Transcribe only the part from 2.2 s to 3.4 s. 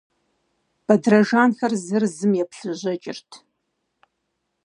еплъыжьэкӏырт.